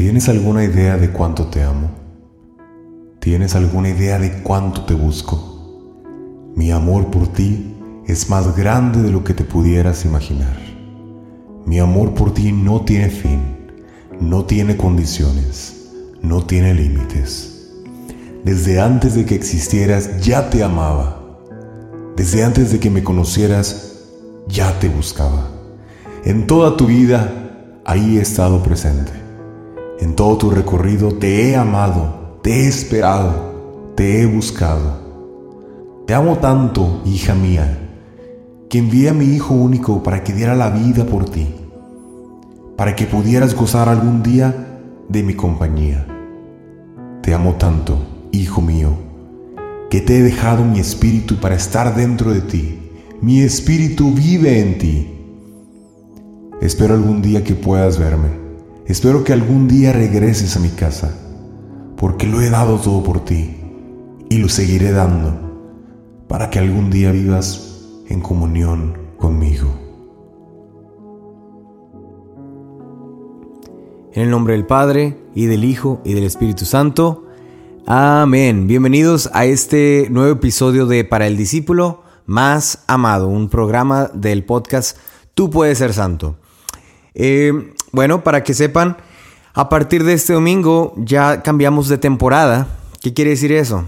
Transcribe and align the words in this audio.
¿Tienes 0.00 0.30
alguna 0.30 0.64
idea 0.64 0.96
de 0.96 1.10
cuánto 1.10 1.48
te 1.48 1.62
amo? 1.62 1.90
¿Tienes 3.18 3.54
alguna 3.54 3.90
idea 3.90 4.18
de 4.18 4.42
cuánto 4.42 4.86
te 4.86 4.94
busco? 4.94 6.54
Mi 6.56 6.70
amor 6.70 7.10
por 7.10 7.28
ti 7.28 7.76
es 8.06 8.30
más 8.30 8.56
grande 8.56 9.02
de 9.02 9.10
lo 9.10 9.22
que 9.24 9.34
te 9.34 9.44
pudieras 9.44 10.06
imaginar. 10.06 10.56
Mi 11.66 11.80
amor 11.80 12.14
por 12.14 12.32
ti 12.32 12.50
no 12.50 12.80
tiene 12.80 13.10
fin, 13.10 13.42
no 14.18 14.46
tiene 14.46 14.78
condiciones, 14.78 15.90
no 16.22 16.46
tiene 16.46 16.72
límites. 16.72 17.68
Desde 18.42 18.80
antes 18.80 19.14
de 19.14 19.26
que 19.26 19.34
existieras 19.34 20.18
ya 20.22 20.48
te 20.48 20.64
amaba. 20.64 21.20
Desde 22.16 22.42
antes 22.42 22.72
de 22.72 22.80
que 22.80 22.88
me 22.88 23.04
conocieras 23.04 23.98
ya 24.48 24.78
te 24.78 24.88
buscaba. 24.88 25.50
En 26.24 26.46
toda 26.46 26.78
tu 26.78 26.86
vida 26.86 27.82
ahí 27.84 28.16
he 28.16 28.22
estado 28.22 28.62
presente. 28.62 29.19
En 30.00 30.14
todo 30.14 30.38
tu 30.38 30.50
recorrido 30.50 31.12
te 31.12 31.50
he 31.50 31.56
amado, 31.56 32.38
te 32.40 32.64
he 32.64 32.68
esperado, 32.68 33.92
te 33.94 34.22
he 34.22 34.26
buscado. 34.26 34.98
Te 36.06 36.14
amo 36.14 36.38
tanto, 36.38 37.02
hija 37.04 37.34
mía, 37.34 37.90
que 38.70 38.78
envié 38.78 39.10
a 39.10 39.12
mi 39.12 39.26
Hijo 39.26 39.52
único 39.52 40.02
para 40.02 40.24
que 40.24 40.32
diera 40.32 40.54
la 40.54 40.70
vida 40.70 41.04
por 41.04 41.28
ti, 41.28 41.54
para 42.78 42.96
que 42.96 43.04
pudieras 43.04 43.54
gozar 43.54 43.90
algún 43.90 44.22
día 44.22 44.80
de 45.10 45.22
mi 45.22 45.34
compañía. 45.34 46.06
Te 47.20 47.34
amo 47.34 47.56
tanto, 47.56 47.98
Hijo 48.32 48.62
mío, 48.62 48.94
que 49.90 50.00
te 50.00 50.16
he 50.16 50.22
dejado 50.22 50.64
mi 50.64 50.80
espíritu 50.80 51.36
para 51.40 51.56
estar 51.56 51.94
dentro 51.94 52.32
de 52.32 52.40
ti. 52.40 52.78
Mi 53.20 53.42
espíritu 53.42 54.14
vive 54.14 54.60
en 54.60 54.78
ti. 54.78 55.10
Espero 56.62 56.94
algún 56.94 57.20
día 57.20 57.44
que 57.44 57.54
puedas 57.54 57.98
verme 57.98 58.39
Espero 58.90 59.22
que 59.22 59.32
algún 59.32 59.68
día 59.68 59.92
regreses 59.92 60.56
a 60.56 60.58
mi 60.58 60.70
casa, 60.70 61.16
porque 61.96 62.26
lo 62.26 62.40
he 62.40 62.50
dado 62.50 62.76
todo 62.80 63.04
por 63.04 63.24
ti 63.24 63.54
y 64.28 64.38
lo 64.38 64.48
seguiré 64.48 64.90
dando 64.90 66.24
para 66.26 66.50
que 66.50 66.58
algún 66.58 66.90
día 66.90 67.12
vivas 67.12 67.86
en 68.08 68.20
comunión 68.20 68.98
conmigo. 69.16 69.68
En 74.12 74.24
el 74.24 74.30
nombre 74.30 74.54
del 74.54 74.66
Padre, 74.66 75.16
y 75.36 75.46
del 75.46 75.62
Hijo, 75.62 76.00
y 76.04 76.14
del 76.14 76.24
Espíritu 76.24 76.64
Santo. 76.64 77.26
Amén. 77.86 78.66
Bienvenidos 78.66 79.30
a 79.32 79.44
este 79.44 80.08
nuevo 80.10 80.32
episodio 80.32 80.86
de 80.86 81.04
Para 81.04 81.28
el 81.28 81.36
Discípulo 81.36 82.02
Más 82.26 82.82
Amado, 82.88 83.28
un 83.28 83.50
programa 83.50 84.10
del 84.14 84.44
podcast 84.44 84.98
Tú 85.34 85.48
puedes 85.48 85.78
ser 85.78 85.92
santo. 85.92 86.40
Eh, 87.14 87.52
bueno, 87.92 88.22
para 88.22 88.44
que 88.44 88.54
sepan, 88.54 88.96
a 89.54 89.68
partir 89.68 90.04
de 90.04 90.14
este 90.14 90.32
domingo 90.32 90.94
ya 90.96 91.42
cambiamos 91.42 91.88
de 91.88 91.98
temporada. 91.98 92.68
¿Qué 93.00 93.14
quiere 93.14 93.30
decir 93.30 93.52
eso? 93.52 93.84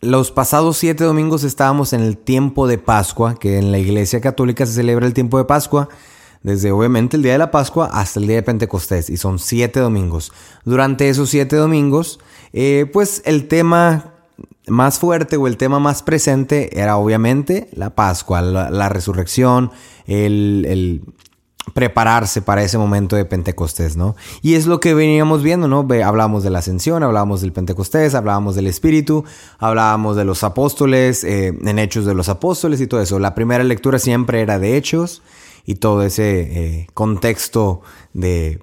Los 0.00 0.30
pasados 0.30 0.76
siete 0.76 1.04
domingos 1.04 1.42
estábamos 1.44 1.92
en 1.92 2.00
el 2.02 2.16
tiempo 2.16 2.66
de 2.66 2.78
Pascua, 2.78 3.34
que 3.38 3.58
en 3.58 3.72
la 3.72 3.78
Iglesia 3.78 4.20
Católica 4.20 4.66
se 4.66 4.74
celebra 4.74 5.06
el 5.06 5.14
tiempo 5.14 5.38
de 5.38 5.44
Pascua, 5.44 5.88
desde 6.42 6.70
obviamente 6.70 7.16
el 7.16 7.22
día 7.22 7.32
de 7.32 7.38
la 7.38 7.50
Pascua 7.50 7.90
hasta 7.92 8.20
el 8.20 8.26
día 8.26 8.36
de 8.36 8.42
Pentecostés, 8.42 9.10
y 9.10 9.16
son 9.16 9.38
siete 9.38 9.80
domingos. 9.80 10.32
Durante 10.64 11.08
esos 11.08 11.30
siete 11.30 11.56
domingos, 11.56 12.20
eh, 12.52 12.88
pues 12.92 13.22
el 13.24 13.48
tema 13.48 14.12
más 14.66 14.98
fuerte 14.98 15.36
o 15.36 15.46
el 15.46 15.56
tema 15.56 15.78
más 15.78 16.02
presente 16.02 16.80
era 16.80 16.96
obviamente 16.96 17.68
la 17.72 17.90
Pascua, 17.90 18.42
la, 18.42 18.88
resurrección, 18.88 19.70
el, 20.06 21.02
prepararse 21.74 22.42
para 22.42 22.62
ese 22.62 22.78
momento 22.78 23.16
de 23.16 23.24
Pentecostés, 23.24 23.96
¿no? 23.96 24.16
Y 24.40 24.54
es 24.54 24.66
lo 24.66 24.80
que 24.80 24.94
veníamos 24.94 25.42
viendo, 25.42 25.68
¿no? 25.68 25.86
Hablábamos 26.04 26.42
de 26.42 26.50
la 26.50 26.60
ascensión, 26.60 27.02
hablábamos 27.02 27.40
del 27.40 27.52
Pentecostés, 27.52 28.14
hablábamos 28.14 28.54
del 28.54 28.66
Espíritu, 28.66 29.24
hablábamos 29.58 30.16
de 30.16 30.24
los 30.24 30.44
apóstoles, 30.44 31.24
eh, 31.24 31.48
en 31.48 31.78
Hechos 31.78 32.06
de 32.06 32.14
los 32.14 32.28
apóstoles 32.28 32.80
y 32.80 32.86
todo 32.86 33.00
eso. 33.00 33.18
La 33.18 33.34
primera 33.34 33.64
lectura 33.64 33.98
siempre 33.98 34.40
era 34.40 34.58
de 34.58 34.76
Hechos 34.76 35.22
y 35.64 35.76
todo 35.76 36.02
ese 36.02 36.40
eh, 36.40 36.86
contexto 36.94 37.82
de 38.14 38.60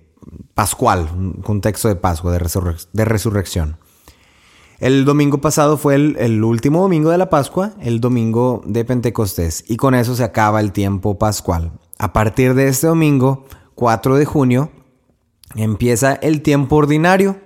pascual, 0.54 1.10
un 1.16 1.34
contexto 1.34 1.88
de 1.88 1.96
Pascua, 1.96 2.32
de, 2.32 3.06
resurrección. 3.06 3.78
El 4.80 5.06
domingo 5.06 5.40
pasado 5.40 5.78
fue 5.78 5.96
el, 5.96 6.44
último 6.44 6.82
domingo 6.82 7.10
de 7.10 7.18
la 7.18 7.30
Pascua, 7.30 7.74
el 7.80 8.00
domingo 8.00 8.62
de 8.66 8.86
Pentecostés, 8.86 9.64
y 9.68 9.78
con 9.78 9.96
eso 9.96 10.16
se 10.16 10.24
acaba 10.24 10.60
el 10.60 10.72
tiempo 10.72 11.18
pascual. 11.18 11.72
A 12.04 12.12
partir 12.12 12.54
de 12.54 12.68
este 12.68 12.88
domingo, 12.88 13.46
4 13.76 14.18
de 14.18 14.26
junio, 14.26 14.72
empieza 15.56 16.16
el 16.16 16.42
tiempo 16.42 16.76
ordinario. 16.76 17.38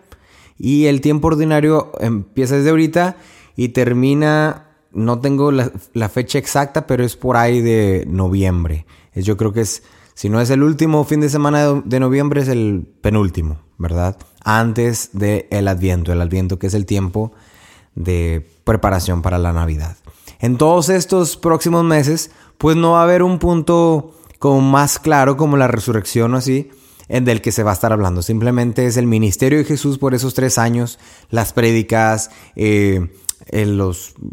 Y 0.58 0.88
el 0.88 1.00
tiempo 1.00 1.28
ordinario 1.28 1.92
empieza 2.00 2.56
desde 2.56 2.72
ahorita 2.72 3.18
y 3.56 3.70
termina, 3.70 4.66
no 4.92 5.20
tengo 5.20 5.52
la, 5.52 6.10
fecha 6.10 6.40
exacta, 6.40 6.88
pero 6.88 7.04
es 7.04 7.16
por 7.16 7.38
ahí 7.38 7.62
de 7.62 8.06
noviembre. 8.08 8.88
Yo 9.14 9.38
creo 9.38 9.54
que 9.54 9.62
es, 9.62 9.84
si 10.16 10.28
no 10.28 10.42
es 10.42 10.50
el 10.50 10.64
último 10.64 11.04
fin 11.04 11.22
de 11.22 11.30
semana 11.30 11.74
de, 11.86 12.00
noviembre, 12.00 12.42
es 12.42 12.48
el 12.48 12.88
penúltimo, 13.02 13.60
¿verdad? 13.78 14.18
Antes 14.44 15.12
del 15.14 15.46
el 15.52 15.68
Adviento, 15.68 16.12
el 16.12 16.22
Adviento 16.22 16.58
que 16.58 16.66
es 16.66 16.74
el 16.74 16.88
tiempo 16.88 17.32
de 17.94 18.50
preparación 18.64 19.22
para 19.22 19.38
la 19.38 19.54
Navidad. 19.54 19.98
En 20.40 20.58
todos 20.58 20.90
estos 20.90 21.38
próximos 21.38 21.84
meses, 21.84 22.32
pues 22.58 22.76
no 22.76 22.94
va 22.94 23.02
a 23.02 23.04
haber 23.04 23.22
un 23.22 23.38
punto 23.38 24.16
como 24.40 24.62
más 24.62 25.00
claro 25.00 25.38
como 25.38 25.58
la 25.58 25.68
resurrección 25.68 26.34
o 26.34 26.38
así, 26.38 26.70
en 27.10 27.26
del 27.26 27.42
que 27.42 27.52
se 27.52 27.64
va 27.64 27.72
a 27.72 27.74
estar 27.74 27.94
hablando. 27.94 28.22
Simplemente 28.22 28.86
es 28.86 28.98
el 28.98 29.08
ministerio 29.08 29.58
de 29.58 29.66
Jesús 29.66 29.98
por 29.98 30.14
esos 30.14 30.34
tres 30.34 30.58
años, 30.58 31.00
las 31.30 31.54
prédicas, 31.54 32.30
eh, 32.56 33.10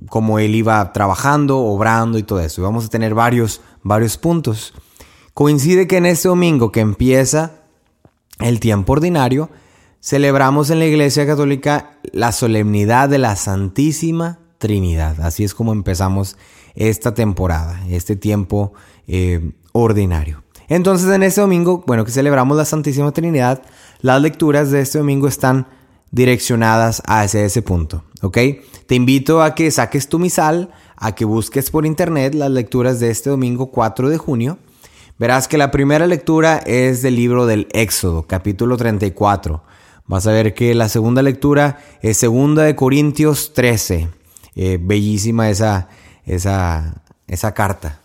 cómo 0.08 0.38
él 0.38 0.54
iba 0.54 0.92
trabajando, 0.92 1.58
obrando 1.58 2.18
y 2.18 2.22
todo 2.22 2.40
eso. 2.40 2.62
Vamos 2.62 2.86
a 2.86 2.88
tener 2.88 3.14
varios, 3.14 3.60
varios 3.82 4.16
puntos. 4.16 4.74
Coincide 5.34 5.86
que 5.86 5.98
en 5.98 6.06
este 6.06 6.28
domingo 6.28 6.72
que 6.72 6.80
empieza 6.80 7.52
el 8.40 8.60
tiempo 8.60 8.94
ordinario, 8.94 9.50
celebramos 10.00 10.70
en 10.70 10.80
la 10.80 10.86
Iglesia 10.86 11.26
Católica 11.26 11.98
la 12.12 12.32
solemnidad 12.32 13.08
de 13.08 13.18
la 13.18 13.36
Santísima 13.36 14.40
Trinidad. 14.58 15.20
Así 15.20 15.44
es 15.44 15.54
como 15.54 15.72
empezamos 15.72 16.36
esta 16.74 17.14
temporada, 17.14 17.80
este 17.88 18.16
tiempo 18.16 18.72
eh, 19.06 19.52
ordinario. 19.74 20.42
Entonces 20.68 21.10
en 21.10 21.22
este 21.22 21.40
domingo, 21.40 21.84
bueno, 21.86 22.04
que 22.04 22.12
celebramos 22.12 22.56
la 22.56 22.64
Santísima 22.64 23.12
Trinidad, 23.12 23.62
las 24.00 24.22
lecturas 24.22 24.70
de 24.70 24.80
este 24.80 24.98
domingo 24.98 25.28
están 25.28 25.66
direccionadas 26.10 27.02
hacia 27.06 27.44
ese 27.44 27.60
punto, 27.60 28.04
¿ok? 28.22 28.38
Te 28.86 28.94
invito 28.94 29.42
a 29.42 29.54
que 29.54 29.70
saques 29.70 30.08
tu 30.08 30.18
misal, 30.18 30.70
a 30.96 31.14
que 31.14 31.24
busques 31.24 31.70
por 31.70 31.86
internet 31.86 32.34
las 32.34 32.50
lecturas 32.50 33.00
de 33.00 33.10
este 33.10 33.30
domingo 33.30 33.70
4 33.72 34.08
de 34.08 34.16
junio. 34.16 34.58
Verás 35.18 35.48
que 35.48 35.58
la 35.58 35.70
primera 35.70 36.06
lectura 36.06 36.58
es 36.58 37.02
del 37.02 37.16
libro 37.16 37.46
del 37.46 37.66
Éxodo, 37.72 38.26
capítulo 38.26 38.76
34. 38.76 39.62
Vas 40.06 40.26
a 40.26 40.32
ver 40.32 40.54
que 40.54 40.74
la 40.74 40.88
segunda 40.88 41.22
lectura 41.22 41.78
es 42.00 42.16
segunda 42.16 42.62
de 42.62 42.76
Corintios 42.76 43.52
13. 43.54 44.08
Eh, 44.54 44.78
bellísima 44.80 45.50
esa, 45.50 45.88
esa, 46.26 47.02
esa 47.26 47.54
carta. 47.54 48.03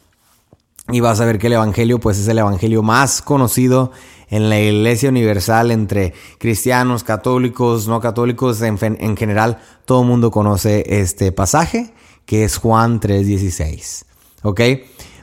Y 0.92 1.00
vas 1.02 1.20
a 1.22 1.26
ver 1.26 1.38
que 1.38 1.48
el 1.48 1.54
Evangelio 1.54 2.00
pues 2.00 2.18
es 2.18 2.28
el 2.28 2.40
Evangelio 2.40 2.82
más 2.82 3.22
conocido 3.22 3.92
en 4.30 4.50
la 4.50 4.60
Iglesia 4.60 5.10
Universal 5.10 5.72
entre 5.72 6.14
cristianos, 6.38 7.04
católicos, 7.04 7.88
no 7.88 8.00
católicos, 8.00 8.62
en, 8.62 8.78
en 8.82 9.18
general 9.18 9.60
todo 9.86 10.02
el 10.02 10.08
mundo 10.08 10.32
conoce 10.32 10.84
este 10.88 11.32
pasaje 11.32 11.94
que 12.26 12.44
es 12.44 12.58
Juan 12.58 13.00
3:16. 13.00 14.06
¿Ok? 14.44 14.62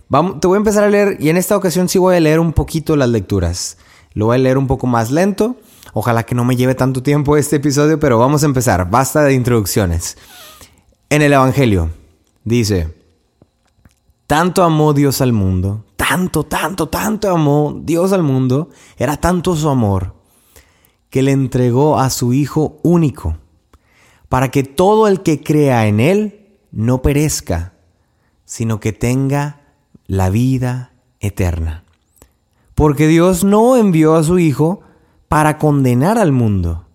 Vamos, 0.09 0.41
te 0.41 0.47
voy 0.49 0.57
a 0.57 0.59
empezar 0.59 0.85
a 0.85 0.89
leer 0.89 1.17
y 1.21 1.31
en 1.31 1.37
esta 1.37 1.57
ocasión 1.57 1.89
sí 1.89 1.99
voy 1.99 2.17
a 2.17 2.21
leer 2.21 2.41
un 2.41 2.53
poquito 2.53 2.97
las 2.97 3.09
lecturas. 3.09 3.79
Lo 4.13 4.27
voy 4.27 4.37
a 4.37 4.39
leer 4.39 4.59
un 4.59 4.67
poco 4.67 4.87
más 4.87 5.11
lento. 5.11 5.57
Ojalá 5.93 6.25
que 6.25 6.35
no 6.35 6.45
me 6.45 6.57
lleve 6.57 6.75
tanto 6.75 7.03
tiempo 7.03 7.37
este 7.37 7.57
episodio, 7.57 8.01
pero 8.01 8.19
vamos 8.19 8.43
a 8.43 8.47
empezar. 8.47 8.91
Basta 8.91 9.23
de 9.23 9.35
introducciones. 9.35 10.17
En 11.11 11.23
el 11.23 11.33
Evangelio 11.33 11.91
dice, 12.45 12.93
tanto 14.27 14.63
amó 14.63 14.93
Dios 14.93 15.21
al 15.21 15.33
mundo, 15.33 15.85
tanto, 15.97 16.45
tanto, 16.45 16.89
tanto 16.89 17.31
amó 17.31 17.81
Dios 17.83 18.13
al 18.13 18.23
mundo, 18.23 18.71
era 18.97 19.17
tanto 19.17 19.55
su 19.57 19.69
amor, 19.69 20.15
que 21.11 21.23
le 21.23 21.33
entregó 21.33 21.99
a 21.99 22.11
su 22.11 22.33
Hijo 22.33 22.79
único, 22.83 23.37
para 24.29 24.51
que 24.51 24.65
todo 24.65 25.09
el 25.09 25.23
que 25.23 25.43
crea 25.43 25.87
en 25.87 26.01
Él 26.01 26.59
no 26.73 27.03
perezca, 27.03 27.75
sino 28.45 28.81
que 28.81 28.93
tenga 28.93 29.61
la 30.07 30.31
vida 30.31 30.93
eterna. 31.21 31.85
Porque 32.75 33.07
Dios 33.07 33.45
no 33.45 33.77
envió 33.77 34.17
a 34.17 34.23
su 34.23 34.39
Hijo 34.39 34.81
para 35.29 35.59
condenar 35.59 36.19
al 36.19 36.33
mundo, 36.33 36.87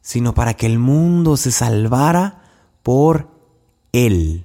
sino 0.00 0.34
para 0.34 0.54
que 0.54 0.66
el 0.66 0.78
mundo 0.78 1.36
se 1.36 1.50
salvara 1.50 2.42
por 2.82 3.28
Él. 3.92 4.37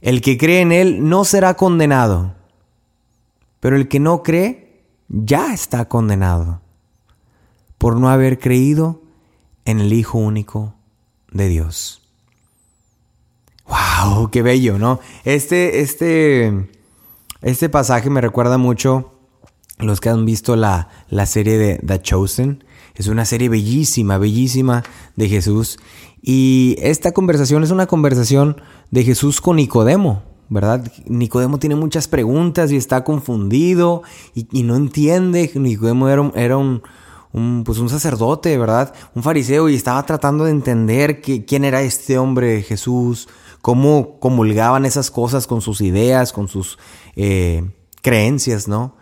El 0.00 0.22
que 0.22 0.38
cree 0.38 0.60
en 0.60 0.72
Él 0.72 1.08
no 1.08 1.24
será 1.24 1.54
condenado, 1.54 2.34
pero 3.60 3.76
el 3.76 3.88
que 3.88 4.00
no 4.00 4.22
cree 4.22 4.82
ya 5.08 5.52
está 5.52 5.88
condenado 5.88 6.60
por 7.76 7.96
no 7.96 8.08
haber 8.08 8.38
creído 8.38 9.02
en 9.64 9.80
el 9.80 9.92
Hijo 9.92 10.18
único 10.18 10.74
de 11.30 11.48
Dios. 11.48 12.02
¡Wow! 13.66 14.30
¡Qué 14.30 14.42
bello, 14.42 14.78
¿no? 14.78 15.00
Este, 15.24 15.80
este, 15.80 16.68
este 17.42 17.68
pasaje 17.68 18.10
me 18.10 18.20
recuerda 18.20 18.58
mucho 18.58 19.14
los 19.78 20.00
que 20.00 20.08
han 20.08 20.24
visto 20.24 20.56
la, 20.56 20.88
la 21.08 21.26
serie 21.26 21.56
de 21.58 21.78
The 21.78 22.02
Chosen. 22.02 22.64
Es 22.96 23.06
una 23.06 23.24
serie 23.24 23.48
bellísima, 23.48 24.18
bellísima 24.18 24.82
de 25.16 25.28
Jesús. 25.28 25.78
Y 26.22 26.76
esta 26.80 27.12
conversación 27.12 27.62
es 27.62 27.70
una 27.70 27.86
conversación 27.86 28.60
de 28.90 29.04
Jesús 29.04 29.40
con 29.40 29.56
Nicodemo, 29.56 30.22
¿verdad? 30.48 30.92
Nicodemo 31.06 31.58
tiene 31.58 31.76
muchas 31.76 32.08
preguntas 32.08 32.70
y 32.72 32.76
está 32.76 33.04
confundido 33.04 34.02
y, 34.34 34.62
no 34.62 34.76
entiende. 34.76 35.50
Nicodemo 35.54 36.08
era, 36.08 36.30
era 36.34 36.56
un, 36.58 36.82
pues 37.64 37.78
un 37.78 37.88
sacerdote, 37.88 38.58
¿verdad? 38.58 38.92
Un 39.14 39.22
fariseo 39.22 39.68
y 39.68 39.74
estaba 39.74 40.04
tratando 40.04 40.44
de 40.44 40.50
entender 40.50 41.22
quién 41.22 41.64
era 41.64 41.80
este 41.82 42.18
hombre 42.18 42.62
Jesús, 42.62 43.28
cómo 43.62 44.18
comulgaban 44.18 44.84
esas 44.84 45.10
cosas 45.10 45.46
con 45.46 45.62
sus 45.62 45.80
ideas, 45.80 46.32
con 46.32 46.48
sus 46.48 46.78
eh, 47.16 47.70
creencias, 48.02 48.68
¿no? 48.68 48.99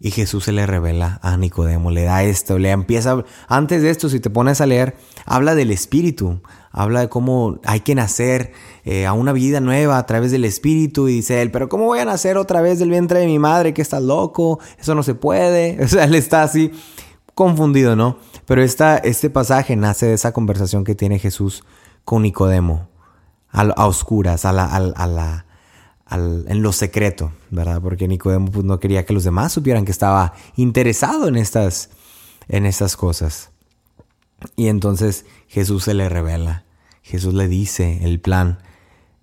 Y 0.00 0.12
Jesús 0.12 0.44
se 0.44 0.52
le 0.52 0.64
revela 0.64 1.18
a 1.22 1.36
Nicodemo, 1.36 1.90
le 1.90 2.04
da 2.04 2.22
esto, 2.22 2.56
le 2.58 2.70
empieza, 2.70 3.24
antes 3.48 3.82
de 3.82 3.90
esto, 3.90 4.08
si 4.08 4.20
te 4.20 4.30
pones 4.30 4.60
a 4.60 4.66
leer, 4.66 4.96
habla 5.26 5.56
del 5.56 5.72
Espíritu, 5.72 6.40
habla 6.70 7.00
de 7.00 7.08
cómo 7.08 7.58
hay 7.64 7.80
que 7.80 7.96
nacer 7.96 8.52
eh, 8.84 9.06
a 9.06 9.12
una 9.12 9.32
vida 9.32 9.60
nueva 9.60 9.98
a 9.98 10.06
través 10.06 10.30
del 10.30 10.44
Espíritu 10.44 11.08
y 11.08 11.14
dice 11.14 11.42
él, 11.42 11.50
pero 11.50 11.68
¿cómo 11.68 11.86
voy 11.86 11.98
a 11.98 12.04
nacer 12.04 12.36
otra 12.36 12.60
vez 12.60 12.78
del 12.78 12.90
vientre 12.90 13.18
de 13.18 13.26
mi 13.26 13.40
madre 13.40 13.74
que 13.74 13.82
está 13.82 13.98
loco? 13.98 14.60
Eso 14.78 14.94
no 14.94 15.02
se 15.02 15.14
puede. 15.14 15.78
O 15.88 15.88
sea, 15.88 16.04
él 16.04 16.14
está 16.14 16.42
así 16.42 16.70
confundido, 17.34 17.96
¿no? 17.96 18.18
Pero 18.46 18.62
esta, 18.62 18.98
este 18.98 19.30
pasaje 19.30 19.74
nace 19.74 20.06
de 20.06 20.14
esa 20.14 20.32
conversación 20.32 20.84
que 20.84 20.94
tiene 20.94 21.18
Jesús 21.18 21.64
con 22.04 22.22
Nicodemo, 22.22 22.88
a, 23.50 23.86
oscuras, 23.86 24.44
a 24.44 24.52
la, 24.52 24.66
a 24.66 25.06
la 25.06 25.47
en 26.10 26.62
lo 26.62 26.72
secreto, 26.72 27.32
¿verdad? 27.50 27.80
Porque 27.82 28.08
Nicodemo 28.08 28.50
pues, 28.50 28.64
no 28.64 28.80
quería 28.80 29.04
que 29.04 29.12
los 29.12 29.24
demás 29.24 29.52
supieran 29.52 29.84
que 29.84 29.92
estaba 29.92 30.32
interesado 30.56 31.28
en 31.28 31.36
estas, 31.36 31.90
en 32.48 32.64
estas 32.64 32.96
cosas. 32.96 33.50
Y 34.56 34.68
entonces 34.68 35.26
Jesús 35.48 35.84
se 35.84 35.94
le 35.94 36.08
revela, 36.08 36.64
Jesús 37.02 37.34
le 37.34 37.48
dice 37.48 38.00
el 38.02 38.20
plan, 38.20 38.58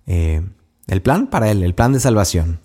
eh, 0.06 0.42
el 0.86 1.02
plan 1.02 1.26
para 1.26 1.50
él, 1.50 1.62
el 1.62 1.74
plan 1.74 1.92
de 1.92 2.00
salvación. 2.00 2.60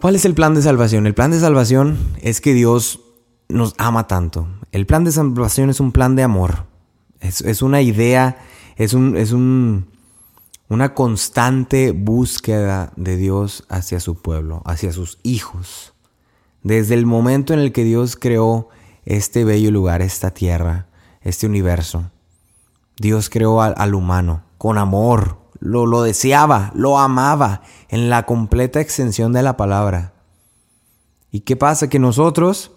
¿Cuál 0.00 0.14
es 0.14 0.24
el 0.26 0.34
plan 0.34 0.54
de 0.54 0.60
salvación? 0.60 1.06
El 1.06 1.14
plan 1.14 1.30
de 1.30 1.40
salvación 1.40 1.96
es 2.20 2.42
que 2.42 2.52
Dios 2.52 3.00
nos 3.48 3.74
ama 3.78 4.06
tanto. 4.06 4.48
El 4.72 4.84
plan 4.84 5.04
de 5.04 5.12
salvación 5.12 5.70
es 5.70 5.80
un 5.80 5.92
plan 5.92 6.16
de 6.16 6.22
amor. 6.22 6.66
Es, 7.20 7.40
es 7.40 7.62
una 7.62 7.80
idea, 7.80 8.38
es 8.76 8.92
un, 8.92 9.16
es 9.16 9.32
un, 9.32 9.88
una 10.68 10.94
constante 10.94 11.92
búsqueda 11.92 12.92
de 12.96 13.16
Dios 13.16 13.64
hacia 13.68 14.00
su 14.00 14.16
pueblo, 14.16 14.62
hacia 14.64 14.92
sus 14.92 15.18
hijos. 15.22 15.94
Desde 16.62 16.94
el 16.94 17.06
momento 17.06 17.54
en 17.54 17.60
el 17.60 17.72
que 17.72 17.84
Dios 17.84 18.16
creó 18.16 18.68
este 19.04 19.44
bello 19.44 19.70
lugar, 19.70 20.02
esta 20.02 20.32
tierra, 20.32 20.88
este 21.20 21.46
universo, 21.46 22.10
Dios 22.96 23.30
creó 23.30 23.62
al, 23.62 23.94
humano 23.94 24.42
con 24.58 24.78
amor, 24.78 25.38
lo, 25.60 25.86
lo 25.86 26.02
deseaba, 26.02 26.72
lo 26.74 26.98
amaba 26.98 27.62
en 27.88 28.10
la 28.10 28.24
completa 28.24 28.80
extensión 28.80 29.32
de 29.32 29.42
la 29.42 29.56
palabra. 29.56 30.14
¿Y 31.30 31.40
qué 31.40 31.54
pasa? 31.54 31.88
Que 31.88 31.98
nosotros 31.98 32.72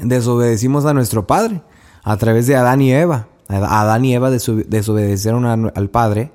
desobedecimos 0.00 0.84
a 0.86 0.94
nuestro 0.94 1.26
Padre 1.26 1.62
a 2.04 2.16
través 2.18 2.46
de 2.46 2.54
Adán 2.54 2.80
y 2.82 2.92
Eva. 2.92 3.28
Adán 3.48 4.04
y 4.04 4.14
Eva 4.14 4.30
desobedecieron 4.30 5.72
al 5.74 5.90
Padre 5.90 6.32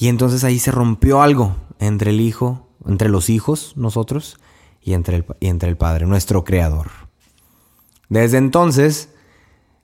y 0.00 0.06
entonces 0.06 0.44
ahí 0.44 0.60
se 0.60 0.70
rompió 0.70 1.22
algo 1.22 1.56
entre 1.80 2.10
el 2.10 2.20
Hijo, 2.20 2.68
entre 2.86 3.08
los 3.08 3.28
hijos, 3.28 3.72
nosotros, 3.76 4.38
y 4.80 4.92
entre 4.92 5.16
el, 5.16 5.26
y 5.40 5.48
entre 5.48 5.68
el 5.68 5.76
Padre, 5.76 6.06
nuestro 6.06 6.44
Creador. 6.44 6.86
Desde 8.08 8.38
entonces 8.38 9.08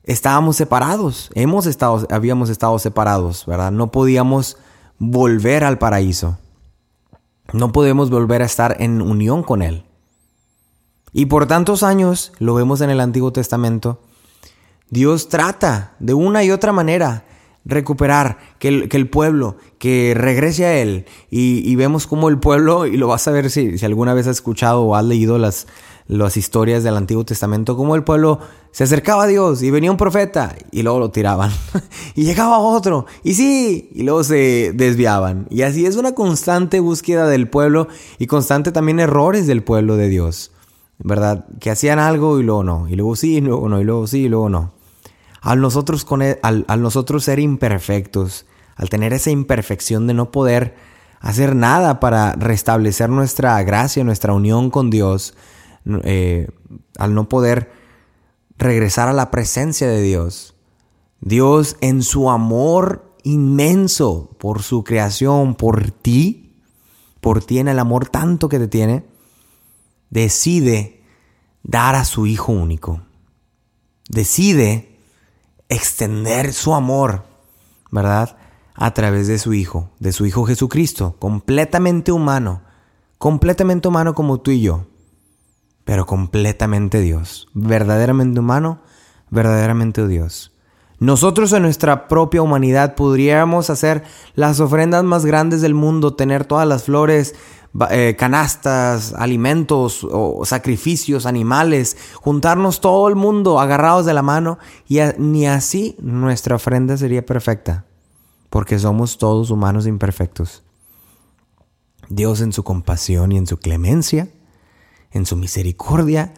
estábamos 0.05 0.55
separados, 0.55 1.31
hemos 1.35 1.67
estado, 1.67 2.07
habíamos 2.11 2.49
estado 2.49 2.79
separados, 2.79 3.45
¿verdad? 3.47 3.73
No 3.73 3.91
podíamos 3.91 4.57
volver 4.99 5.65
al 5.65 5.79
paraíso. 5.79 6.39
No 7.53 7.73
podemos 7.73 8.09
volver 8.09 8.43
a 8.43 8.47
estar 8.47 8.77
en 8.79 9.03
unión 9.03 9.43
con 9.43 9.63
Él. 9.63 9.85
Y 11.13 11.27
por 11.27 11.47
tantos 11.47 11.83
años, 11.83 12.33
lo 12.39 12.55
vemos 12.55 12.81
en 12.81 12.91
el 12.91 13.01
Antiguo 13.01 13.33
Testamento, 13.33 14.01
Dios 14.91 15.29
trata 15.29 15.95
de 15.99 16.15
una 16.15 16.45
y 16.45 16.53
otra 16.53 16.73
manera 16.73 17.25
recuperar, 17.65 18.39
que 18.59 18.69
el, 18.69 18.89
que 18.89 18.97
el, 18.97 19.09
pueblo, 19.09 19.57
que 19.79 20.15
regrese 20.15 20.67
a 20.67 20.79
Él. 20.79 21.07
Y, 21.31 21.75
vemos 21.77 22.07
cómo 22.07 22.29
el 22.29 22.39
pueblo, 22.39 22.87
y 22.87 22.97
lo 22.97 23.09
vas 23.09 23.27
a 23.29 23.31
ver 23.31 23.51
si, 23.51 23.79
si 23.79 23.85
alguna 23.85 24.15
vez 24.15 24.27
has 24.27 24.37
escuchado 24.37 24.83
o 24.83 24.97
has 24.97 25.05
leído 25.05 25.39
las, 25.39 25.67
las 26.07 26.37
historias 26.37 26.85
del 26.85 26.97
Antiguo 26.97 27.25
Testamento, 27.25 27.77
cómo 27.77 27.95
el 27.95 28.05
pueblo 28.05 28.41
se 28.71 28.85
acercaba 28.85 29.25
a 29.25 29.27
Dios 29.27 29.63
y 29.63 29.71
venía 29.71 29.91
un 29.91 29.97
profeta 29.97 30.55
y 30.71 30.83
luego 30.83 30.99
lo 30.99 31.11
tiraban. 31.11 31.51
y 32.15 32.25
llegaba 32.25 32.59
otro, 32.59 33.07
y 33.23 33.35
sí, 33.35 33.91
y 33.95 34.03
luego 34.03 34.25
se 34.25 34.73
desviaban. 34.75 35.47
Y 35.51 35.63
así 35.63 35.87
es 35.87 35.97
una 35.97 36.13
constante 36.13 36.81
búsqueda 36.81 37.27
del 37.29 37.49
pueblo 37.49 37.89
y 38.19 38.27
constante 38.27 38.73
también 38.73 39.01
errores 39.01 39.47
del 39.47 39.63
pueblo 39.63 39.97
de 39.97 40.09
Dios. 40.09 40.51
¿Verdad? 40.97 41.47
Que 41.59 41.73
hacían 41.73 41.99
algo 41.99 42.39
y 42.39 42.45
luego 42.45 42.63
no, 42.63 42.89
y 42.89 42.95
luego 42.95 43.17
sí, 43.17 43.39
y 43.39 43.41
luego 43.41 43.69
no, 43.69 43.81
y 43.81 43.85
luego 43.85 44.07
sí, 44.07 44.23
y 44.23 44.29
luego 44.29 44.49
no 44.49 44.75
al 45.45 45.61
nosotros, 45.61 46.07
con 46.07 46.23
e, 46.23 46.41
al, 46.43 46.65
nosotros 46.79 47.25
ser 47.25 47.39
imperfectos, 47.39 48.47
al 48.77 48.89
tener 48.89 49.13
esa 49.13 49.31
imperfección 49.31 50.07
de 50.07 50.15
no 50.15 50.31
poder 50.31 50.75
hacer 51.21 51.55
nada 51.55 52.01
para 52.01 52.33
restablecer 52.33 53.11
nuestra 53.11 53.63
gracia, 53.63 54.03
nuestra 54.05 54.33
unión 54.33 54.71
con 54.71 54.89
Dios, 54.89 55.35
eh, 56.03 56.49
al 56.99 57.15
no 57.15 57.29
poder 57.29 57.71
regresar 58.57 59.09
a 59.09 59.13
la 59.13 59.31
presencia 59.31 59.87
de 59.87 60.01
Dios. 60.01 60.55
Dios 61.21 61.77
en 61.83 62.03
su 62.03 62.31
amor 62.31 63.15
inmenso 63.23 64.31
por 64.39 64.63
su 64.63 64.83
creación, 64.83 65.57
por 65.57 65.91
ti, 65.91 66.57
por 67.21 67.45
ti 67.45 67.59
en 67.59 67.69
el 67.69 67.79
amor 67.79 68.09
tanto 68.09 68.49
que 68.49 68.59
te 68.59 68.69
tiene, 68.69 69.05
decide 70.09 71.03
dar 71.63 71.97
a 71.97 72.07
su 72.07 72.27
Hijo 72.27 72.53
único. 72.53 73.03
Decide 74.09 74.94
extender 75.69 76.53
su 76.53 76.75
amor, 76.75 77.25
¿verdad? 77.91 78.37
A 78.75 78.93
través 78.95 79.29
de 79.29 79.39
su 79.39 79.55
Hijo, 79.55 79.91
de 79.99 80.13
su 80.13 80.27
Hijo 80.27 80.45
Jesucristo, 80.45 81.17
completamente 81.19 82.13
humano, 82.13 82.63
completamente 83.19 83.89
humano 83.89 84.15
como 84.15 84.41
tú 84.41 84.51
y 84.51 84.61
yo, 84.61 84.87
pero 85.85 86.07
completamente 86.07 87.01
Dios, 87.01 87.49
verdaderamente 87.55 88.41
humano, 88.41 88.81
verdaderamente 89.31 90.07
Dios. 90.07 90.53
Nosotros 90.99 91.53
en 91.53 91.63
nuestra 91.63 92.09
propia 92.09 92.43
humanidad 92.43 92.95
podríamos 92.95 93.69
hacer 93.69 94.05
las 94.35 94.61
ofrendas 94.61 95.05
más 95.05 95.27
grandes 95.27 95.61
del 95.61 95.75
mundo, 95.75 96.15
tener 96.15 96.45
todas 96.45 96.67
las 96.67 96.85
flores, 96.85 97.35
eh, 97.91 98.15
canastas, 98.17 99.15
alimentos 99.15 100.07
o 100.09 100.45
sacrificios, 100.45 101.27
animales, 101.27 101.97
juntarnos 102.15 102.81
todo 102.81 103.09
el 103.09 103.17
mundo 103.17 103.59
agarrados 103.59 104.07
de 104.07 104.15
la 104.15 104.23
mano 104.23 104.59
y 104.87 105.01
ni 105.19 105.49
así 105.49 105.97
nuestra 105.99 106.55
ofrenda 106.55 106.97
sería 106.97 107.27
perfecta, 107.27 107.85
porque 108.49 108.79
somos 108.79 109.19
todos 109.19 109.51
humanos 109.51 109.89
imperfectos. 109.89 110.63
Dios 112.09 112.41
en 112.43 112.53
su 112.53 112.63
compasión 112.63 113.33
y 113.33 113.39
en 113.39 113.47
su 113.49 113.59
clemencia, 113.59 114.29
en 115.11 115.27
su 115.27 115.35
misericordia, 115.35 116.33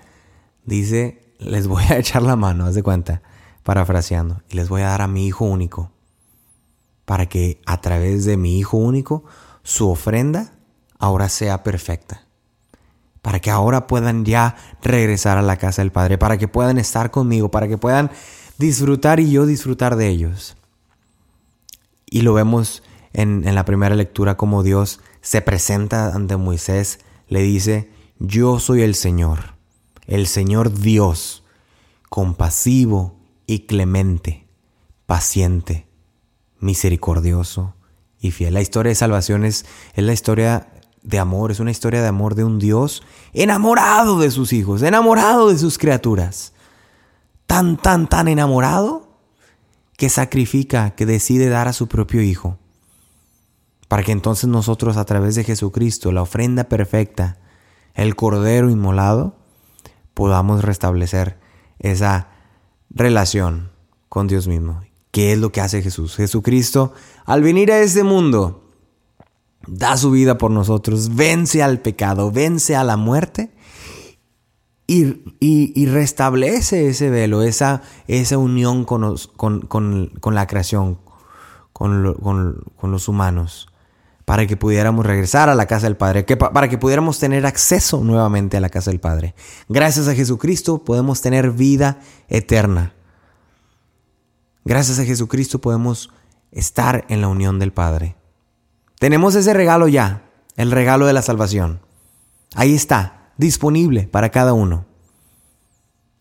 dice, 0.64 1.34
les 1.38 1.66
voy 1.66 1.84
a 1.90 1.98
echar 1.98 2.22
la 2.22 2.36
mano, 2.36 2.64
haz 2.64 2.74
de 2.74 2.82
cuenta, 2.82 3.20
parafraseando, 3.62 4.40
y 4.48 4.56
les 4.56 4.70
voy 4.70 4.80
a 4.80 4.88
dar 4.88 5.02
a 5.02 5.08
mi 5.08 5.26
hijo 5.26 5.44
único, 5.44 5.90
para 7.04 7.26
que 7.26 7.60
a 7.66 7.80
través 7.82 8.24
de 8.24 8.38
mi 8.38 8.58
hijo 8.58 8.78
único, 8.78 9.24
su 9.62 9.90
ofrenda 9.90 10.55
ahora 10.98 11.28
sea 11.28 11.62
perfecta. 11.62 12.22
para 13.22 13.40
que 13.40 13.50
ahora 13.50 13.88
puedan 13.88 14.24
ya 14.24 14.54
regresar 14.82 15.36
a 15.36 15.42
la 15.42 15.56
casa 15.56 15.82
del 15.82 15.90
Padre, 15.90 16.16
para 16.16 16.38
que 16.38 16.46
puedan 16.46 16.78
estar 16.78 17.10
conmigo, 17.10 17.50
para 17.50 17.66
que 17.66 17.76
puedan 17.76 18.12
disfrutar 18.56 19.18
y 19.18 19.32
yo 19.32 19.46
disfrutar 19.46 19.96
de 19.96 20.06
ellos. 20.06 20.56
Y 22.08 22.22
lo 22.22 22.34
vemos 22.34 22.84
en, 23.12 23.42
en 23.48 23.56
la 23.56 23.64
primera 23.64 23.96
lectura 23.96 24.36
como 24.36 24.62
Dios 24.62 25.00
se 25.22 25.42
presenta 25.42 26.14
ante 26.14 26.36
Moisés, 26.36 27.00
le 27.26 27.42
dice, 27.42 27.90
yo 28.20 28.60
soy 28.60 28.82
el 28.82 28.94
Señor, 28.94 29.54
el 30.06 30.28
Señor 30.28 30.72
Dios, 30.72 31.42
compasivo 32.08 33.18
y 33.44 33.66
clemente, 33.66 34.46
paciente, 35.06 35.88
misericordioso 36.60 37.74
y 38.20 38.30
fiel. 38.30 38.54
La 38.54 38.60
historia 38.60 38.90
de 38.90 38.94
salvación 38.94 39.44
es, 39.44 39.66
es 39.94 40.04
la 40.04 40.12
historia 40.12 40.68
de 41.06 41.20
amor, 41.20 41.52
es 41.52 41.60
una 41.60 41.70
historia 41.70 42.02
de 42.02 42.08
amor 42.08 42.34
de 42.34 42.42
un 42.42 42.58
Dios 42.58 43.02
enamorado 43.32 44.18
de 44.18 44.32
sus 44.32 44.52
hijos, 44.52 44.82
enamorado 44.82 45.48
de 45.48 45.56
sus 45.56 45.78
criaturas. 45.78 46.52
Tan, 47.46 47.76
tan, 47.76 48.08
tan 48.08 48.26
enamorado 48.26 49.08
que 49.96 50.08
sacrifica, 50.08 50.90
que 50.90 51.06
decide 51.06 51.48
dar 51.48 51.68
a 51.68 51.72
su 51.72 51.86
propio 51.86 52.22
hijo. 52.22 52.58
Para 53.86 54.02
que 54.02 54.10
entonces 54.10 54.50
nosotros 54.50 54.96
a 54.96 55.04
través 55.04 55.36
de 55.36 55.44
Jesucristo, 55.44 56.10
la 56.10 56.22
ofrenda 56.22 56.64
perfecta, 56.64 57.38
el 57.94 58.16
cordero 58.16 58.68
inmolado, 58.68 59.36
podamos 60.12 60.64
restablecer 60.64 61.38
esa 61.78 62.30
relación 62.90 63.70
con 64.08 64.26
Dios 64.26 64.48
mismo. 64.48 64.82
¿Qué 65.12 65.32
es 65.32 65.38
lo 65.38 65.52
que 65.52 65.60
hace 65.60 65.82
Jesús? 65.82 66.16
Jesucristo, 66.16 66.92
al 67.24 67.42
venir 67.42 67.70
a 67.70 67.78
este 67.78 68.02
mundo, 68.02 68.65
da 69.66 69.96
su 69.96 70.10
vida 70.10 70.38
por 70.38 70.50
nosotros, 70.50 71.14
vence 71.14 71.62
al 71.62 71.80
pecado, 71.80 72.30
vence 72.30 72.76
a 72.76 72.84
la 72.84 72.96
muerte 72.96 73.50
y, 74.86 75.86
restablece 75.86 76.88
ese 76.88 77.10
velo, 77.10 77.42
esa, 77.42 77.82
esa 78.06 78.38
unión 78.38 78.84
con, 78.84 79.16
con, 79.36 80.34
la 80.34 80.46
creación, 80.46 80.98
con, 81.72 82.02
los 82.82 83.08
humanos, 83.08 83.68
para 84.24 84.46
que 84.46 84.56
pudiéramos 84.56 85.04
regresar 85.04 85.48
a 85.48 85.54
la 85.54 85.66
casa 85.66 85.86
del 85.86 85.96
Padre, 85.96 86.24
que, 86.24 86.36
para 86.36 86.68
que 86.68 86.78
pudiéramos 86.78 87.18
tener 87.18 87.46
acceso 87.46 88.02
nuevamente 88.04 88.56
a 88.56 88.60
la 88.60 88.68
casa 88.68 88.90
del 88.90 89.00
Padre. 89.00 89.34
Gracias 89.68 90.08
a 90.08 90.14
Jesucristo 90.14 90.84
podemos 90.84 91.20
tener 91.20 91.50
vida 91.50 91.98
eterna. 92.28 92.92
Gracias 94.64 94.98
a 94.98 95.04
Jesucristo 95.04 95.60
podemos 95.60 96.10
estar 96.50 97.04
en 97.08 97.20
la 97.20 97.28
unión 97.28 97.58
del 97.58 97.72
Padre. 97.72 98.16
Tenemos 98.98 99.34
ese 99.34 99.52
regalo 99.52 99.88
ya, 99.88 100.22
el 100.56 100.70
regalo 100.70 101.06
de 101.06 101.12
la 101.12 101.22
salvación. 101.22 101.80
Ahí 102.54 102.74
está, 102.74 103.30
disponible 103.36 104.04
para 104.04 104.30
cada 104.30 104.54
uno. 104.54 104.86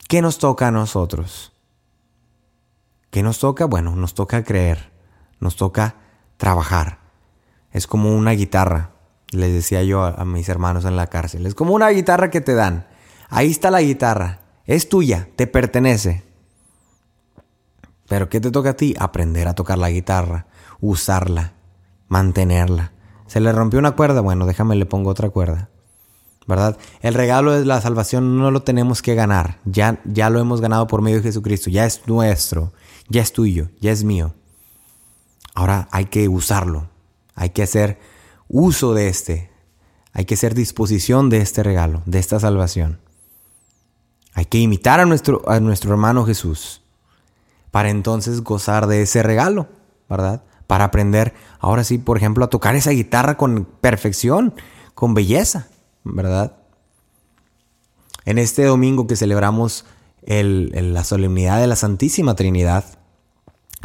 ¿Qué 0.08 0.22
nos 0.22 0.38
toca 0.38 0.68
a 0.68 0.72
nosotros? 0.72 1.54
¿Qué 3.10 3.24
nos 3.24 3.40
toca? 3.40 3.66
Bueno, 3.66 3.96
nos 3.96 4.14
toca 4.14 4.44
creer, 4.44 4.92
nos 5.40 5.56
toca 5.56 5.96
trabajar. 6.38 7.00
Es 7.72 7.88
como 7.88 8.14
una 8.16 8.32
guitarra, 8.32 8.92
les 9.32 9.54
decía 9.54 9.84
yo 9.84 10.04
a, 10.04 10.26
mis 10.26 10.50
hermanos 10.50 10.84
en 10.86 10.98
la 10.98 11.08
cárcel. 11.08 11.46
Es 11.46 11.56
como 11.56 11.74
una 11.74 11.90
guitarra 11.90 12.30
que 12.30 12.42
te 12.42 12.54
dan. 12.54 12.88
Ahí 13.30 13.50
está 13.52 13.72
la 13.72 13.82
guitarra, 13.82 14.42
es 14.66 14.90
tuya, 14.90 15.30
te 15.38 15.48
pertenece. 15.48 16.24
Pero 18.08 18.30
¿qué 18.30 18.40
te 18.40 18.52
toca 18.52 18.72
a 18.72 18.78
ti? 18.78 18.96
Aprender 19.00 19.48
a 19.48 19.56
tocar 19.56 19.78
la 19.78 19.90
guitarra, 19.90 20.46
usarla, 20.80 21.55
mantenerla. 22.08 22.92
Se 23.28 23.40
le 23.40 23.52
rompió 23.52 23.80
una 23.80 23.96
cuerda, 23.96 24.22
bueno, 24.22 24.46
déjame 24.46 24.76
le 24.76 24.86
pongo 24.86 25.10
otra 25.10 25.30
cuerda. 25.30 25.70
¿Verdad? 26.48 26.78
El 27.02 27.16
regalo 27.16 27.54
de 27.54 27.66
la 27.66 27.82
salvación 27.82 28.38
no 28.38 28.52
lo 28.52 28.62
tenemos 28.62 29.02
que 29.02 29.16
ganar, 29.16 29.60
ya, 29.66 30.00
ya 30.06 30.30
lo 30.30 30.40
hemos 30.40 30.62
ganado 30.62 30.86
por 30.86 31.02
medio 31.02 31.18
de 31.18 31.24
Jesucristo, 31.24 31.72
ya 31.72 31.86
es 31.86 32.08
nuestro, 32.08 32.72
ya 33.10 33.24
es 33.24 33.34
tuyo, 33.34 33.70
ya 33.82 33.92
es 33.92 34.04
mío. 34.04 34.36
Ahora 35.56 35.88
hay 35.92 36.06
que 36.06 36.30
usarlo, 36.30 36.88
hay 37.34 37.50
que 37.50 37.64
hacer 37.64 37.98
uso 38.48 38.94
de 38.94 39.08
este, 39.08 39.50
hay 40.14 40.26
que 40.26 40.36
hacer 40.36 40.54
disposición 40.54 41.32
de 41.32 41.40
este 41.40 41.64
regalo, 41.64 42.04
de 42.06 42.20
esta 42.20 42.40
salvación. 42.40 43.00
Hay 44.34 44.46
que 44.46 44.60
imitar 44.60 45.00
a 45.00 45.06
nuestro, 45.06 45.42
a 45.50 45.60
nuestro 45.60 45.92
hermano 45.92 46.26
Jesús 46.26 46.84
para 47.72 47.90
entonces 47.90 48.42
gozar 48.42 48.88
de 48.88 49.02
ese 49.02 49.24
regalo, 49.24 49.68
¿verdad? 50.10 50.44
Para 50.68 50.86
aprender, 50.86 51.34
ahora 51.60 51.84
sí, 51.84 51.98
por 51.98 52.18
ejemplo, 52.18 52.46
a 52.46 52.50
tocar 52.50 52.76
esa 52.76 52.92
guitarra 52.92 53.38
con 53.38 53.66
perfección, 53.82 54.54
con 54.94 55.14
belleza, 55.14 55.68
¿verdad? 56.04 56.58
En 58.26 58.38
este 58.38 58.64
domingo 58.64 59.08
que 59.08 59.16
celebramos 59.16 59.86
la 60.26 61.04
solemnidad 61.04 61.60
de 61.60 61.68
la 61.68 61.76
Santísima 61.76 62.36
Trinidad, 62.36 62.84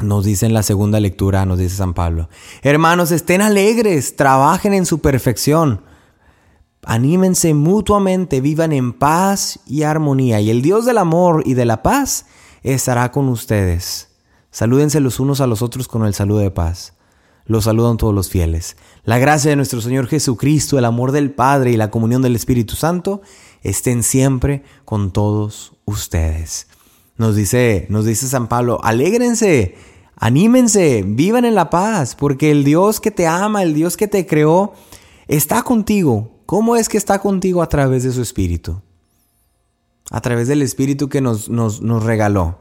nos 0.02 0.24
dice 0.24 0.46
en 0.46 0.54
la 0.54 0.62
segunda 0.62 0.98
lectura, 1.00 1.44
nos 1.44 1.58
dice 1.58 1.76
San 1.76 1.92
Pablo, 1.92 2.30
hermanos, 2.62 3.10
estén 3.10 3.42
alegres, 3.42 4.16
trabajen 4.16 4.72
en 4.72 4.86
su 4.86 5.00
perfección, 5.00 5.82
anímense 6.82 7.52
mutuamente, 7.52 8.40
vivan 8.40 8.72
en 8.72 8.94
paz 8.94 9.60
y 9.66 9.82
armonía, 9.82 10.40
y 10.40 10.48
el 10.48 10.62
Dios 10.62 10.86
del 10.86 10.96
amor 10.96 11.42
y 11.44 11.52
de 11.52 11.66
la 11.66 11.82
paz 11.82 12.24
estará 12.62 13.12
con 13.12 13.28
ustedes. 13.28 14.09
Salúdense 14.50 15.00
los 15.00 15.20
unos 15.20 15.40
a 15.40 15.46
los 15.46 15.62
otros 15.62 15.86
con 15.86 16.04
el 16.04 16.14
saludo 16.14 16.40
de 16.40 16.50
paz. 16.50 16.94
Los 17.46 17.64
saludan 17.64 17.96
todos 17.96 18.14
los 18.14 18.28
fieles. 18.28 18.76
La 19.04 19.18
gracia 19.18 19.50
de 19.50 19.56
nuestro 19.56 19.80
Señor 19.80 20.06
Jesucristo, 20.06 20.78
el 20.78 20.84
amor 20.84 21.12
del 21.12 21.30
Padre 21.30 21.70
y 21.70 21.76
la 21.76 21.90
comunión 21.90 22.22
del 22.22 22.36
Espíritu 22.36 22.74
Santo 22.74 23.22
estén 23.62 24.02
siempre 24.02 24.62
con 24.84 25.12
todos 25.12 25.72
ustedes. 25.84 26.66
Nos 27.16 27.36
dice, 27.36 27.86
nos 27.90 28.04
dice 28.04 28.28
San 28.28 28.48
Pablo, 28.48 28.80
alégrense, 28.82 29.76
anímense, 30.16 31.04
vivan 31.06 31.44
en 31.44 31.54
la 31.54 31.70
paz, 31.70 32.14
porque 32.14 32.50
el 32.50 32.64
Dios 32.64 33.00
que 33.00 33.10
te 33.10 33.26
ama, 33.26 33.62
el 33.62 33.74
Dios 33.74 33.96
que 33.96 34.08
te 34.08 34.26
creó, 34.26 34.74
está 35.28 35.62
contigo. 35.62 36.40
¿Cómo 36.46 36.76
es 36.76 36.88
que 36.88 36.98
está 36.98 37.20
contigo 37.20 37.62
a 37.62 37.68
través 37.68 38.02
de 38.02 38.12
su 38.12 38.22
Espíritu? 38.22 38.80
A 40.10 40.20
través 40.20 40.48
del 40.48 40.62
Espíritu 40.62 41.08
que 41.08 41.20
nos, 41.20 41.48
nos, 41.48 41.82
nos 41.82 42.02
regaló 42.02 42.58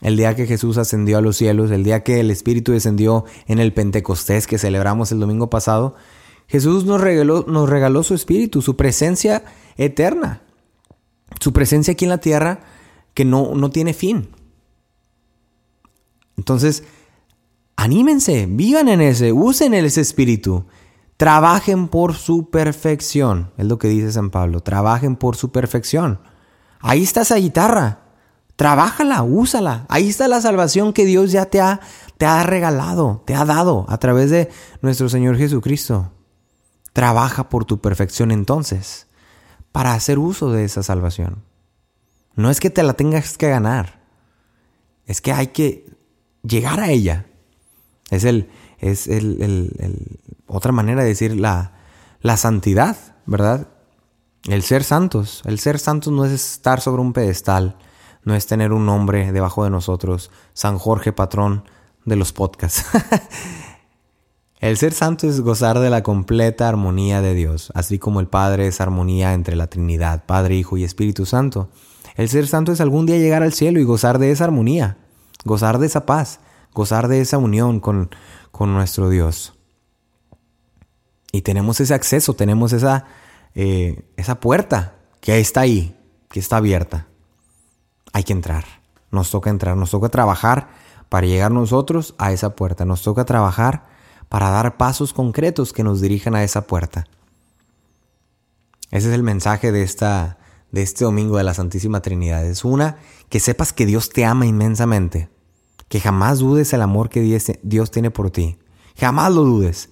el 0.00 0.16
día 0.16 0.36
que 0.36 0.46
Jesús 0.46 0.78
ascendió 0.78 1.18
a 1.18 1.20
los 1.20 1.36
cielos, 1.36 1.70
el 1.70 1.84
día 1.84 2.04
que 2.04 2.20
el 2.20 2.30
Espíritu 2.30 2.72
descendió 2.72 3.24
en 3.46 3.58
el 3.58 3.72
Pentecostés 3.72 4.46
que 4.46 4.58
celebramos 4.58 5.10
el 5.12 5.20
domingo 5.20 5.50
pasado, 5.50 5.94
Jesús 6.46 6.84
nos 6.84 7.00
regaló, 7.00 7.44
nos 7.48 7.68
regaló 7.68 8.02
su 8.02 8.14
Espíritu, 8.14 8.62
su 8.62 8.76
presencia 8.76 9.42
eterna, 9.76 10.42
su 11.40 11.52
presencia 11.52 11.92
aquí 11.92 12.04
en 12.04 12.10
la 12.10 12.18
tierra 12.18 12.60
que 13.12 13.24
no, 13.24 13.54
no 13.54 13.70
tiene 13.70 13.92
fin. 13.92 14.30
Entonces, 16.36 16.84
anímense, 17.76 18.46
vivan 18.48 18.88
en 18.88 19.00
ese, 19.00 19.32
usen 19.32 19.74
ese 19.74 20.00
Espíritu, 20.00 20.64
trabajen 21.16 21.88
por 21.88 22.14
su 22.14 22.48
perfección, 22.48 23.50
es 23.58 23.66
lo 23.66 23.78
que 23.78 23.88
dice 23.88 24.12
San 24.12 24.30
Pablo, 24.30 24.60
trabajen 24.60 25.16
por 25.16 25.36
su 25.36 25.50
perfección. 25.50 26.20
Ahí 26.80 27.02
está 27.02 27.22
esa 27.22 27.36
guitarra. 27.36 28.07
Trabájala, 28.58 29.22
úsala. 29.22 29.86
Ahí 29.88 30.08
está 30.08 30.26
la 30.26 30.40
salvación 30.40 30.92
que 30.92 31.04
Dios 31.04 31.30
ya 31.30 31.44
te 31.44 31.60
ha, 31.60 31.78
te 32.16 32.26
ha 32.26 32.42
regalado, 32.42 33.22
te 33.24 33.36
ha 33.36 33.44
dado 33.44 33.86
a 33.88 33.98
través 33.98 34.30
de 34.30 34.50
nuestro 34.82 35.08
Señor 35.08 35.36
Jesucristo. 35.36 36.10
Trabaja 36.92 37.50
por 37.50 37.64
tu 37.64 37.80
perfección 37.80 38.32
entonces, 38.32 39.06
para 39.70 39.92
hacer 39.92 40.18
uso 40.18 40.50
de 40.50 40.64
esa 40.64 40.82
salvación. 40.82 41.44
No 42.34 42.50
es 42.50 42.58
que 42.58 42.68
te 42.68 42.82
la 42.82 42.94
tengas 42.94 43.38
que 43.38 43.48
ganar, 43.48 44.00
es 45.06 45.20
que 45.20 45.32
hay 45.32 45.46
que 45.46 45.96
llegar 46.42 46.80
a 46.80 46.90
ella. 46.90 47.26
Es 48.10 48.24
el, 48.24 48.50
es 48.80 49.06
el, 49.06 50.18
otra 50.48 50.72
manera 50.72 51.02
de 51.02 51.10
decir 51.10 51.36
la, 51.36 51.74
la 52.22 52.36
santidad, 52.36 52.96
¿verdad? 53.24 53.68
El 54.48 54.64
ser 54.64 54.82
santos. 54.82 55.42
El 55.44 55.60
ser 55.60 55.78
santos 55.78 56.12
no 56.12 56.24
es 56.24 56.32
estar 56.32 56.80
sobre 56.80 57.02
un 57.02 57.12
pedestal 57.12 57.78
no 58.24 58.34
es 58.34 58.46
tener 58.46 58.72
un 58.72 58.86
nombre 58.86 59.32
debajo 59.32 59.64
de 59.64 59.70
nosotros, 59.70 60.30
San 60.52 60.78
Jorge, 60.78 61.12
patrón 61.12 61.64
de 62.04 62.16
los 62.16 62.32
podcasts. 62.32 62.84
el 64.60 64.76
ser 64.76 64.92
santo 64.92 65.28
es 65.28 65.40
gozar 65.40 65.78
de 65.78 65.90
la 65.90 66.02
completa 66.02 66.68
armonía 66.68 67.20
de 67.20 67.34
Dios, 67.34 67.72
así 67.74 67.98
como 67.98 68.20
el 68.20 68.26
Padre 68.26 68.66
es 68.66 68.80
armonía 68.80 69.34
entre 69.34 69.56
la 69.56 69.68
Trinidad, 69.68 70.24
Padre, 70.26 70.56
Hijo 70.56 70.76
y 70.76 70.84
Espíritu 70.84 71.26
Santo. 71.26 71.68
El 72.16 72.28
ser 72.28 72.46
santo 72.46 72.72
es 72.72 72.80
algún 72.80 73.06
día 73.06 73.18
llegar 73.18 73.42
al 73.42 73.52
cielo 73.52 73.80
y 73.80 73.84
gozar 73.84 74.18
de 74.18 74.30
esa 74.30 74.44
armonía, 74.44 74.98
gozar 75.44 75.78
de 75.78 75.86
esa 75.86 76.06
paz, 76.06 76.40
gozar 76.74 77.08
de 77.08 77.20
esa 77.20 77.38
unión 77.38 77.80
con, 77.80 78.10
con 78.50 78.74
nuestro 78.74 79.08
Dios. 79.08 79.54
Y 81.30 81.42
tenemos 81.42 81.80
ese 81.80 81.94
acceso, 81.94 82.34
tenemos 82.34 82.72
esa, 82.72 83.04
eh, 83.54 84.04
esa 84.16 84.40
puerta 84.40 84.94
que 85.20 85.38
está 85.38 85.60
ahí, 85.60 85.94
que 86.30 86.40
está 86.40 86.56
abierta 86.56 87.07
hay 88.12 88.24
que 88.24 88.32
entrar. 88.32 88.64
Nos 89.10 89.30
toca 89.30 89.50
entrar, 89.50 89.76
nos 89.76 89.90
toca 89.90 90.08
trabajar 90.08 90.68
para 91.08 91.26
llegar 91.26 91.50
nosotros 91.50 92.14
a 92.18 92.32
esa 92.32 92.54
puerta. 92.54 92.84
Nos 92.84 93.02
toca 93.02 93.24
trabajar 93.24 93.86
para 94.28 94.50
dar 94.50 94.76
pasos 94.76 95.12
concretos 95.12 95.72
que 95.72 95.84
nos 95.84 96.00
dirijan 96.00 96.34
a 96.34 96.44
esa 96.44 96.66
puerta. 96.66 97.06
Ese 98.90 99.08
es 99.08 99.14
el 99.14 99.22
mensaje 99.22 99.72
de, 99.72 99.82
esta, 99.82 100.38
de 100.70 100.82
este 100.82 101.04
domingo 101.04 101.36
de 101.36 101.44
la 101.44 101.54
Santísima 101.54 102.00
Trinidad. 102.00 102.44
Es 102.46 102.64
una, 102.64 102.96
que 103.28 103.40
sepas 103.40 103.72
que 103.72 103.86
Dios 103.86 104.10
te 104.10 104.24
ama 104.24 104.46
inmensamente. 104.46 105.28
Que 105.88 106.00
jamás 106.00 106.38
dudes 106.38 106.72
el 106.72 106.82
amor 106.82 107.08
que 107.08 107.22
Dios 107.62 107.90
tiene 107.90 108.10
por 108.10 108.30
ti. 108.30 108.58
Jamás 108.96 109.32
lo 109.32 109.44
dudes. 109.44 109.90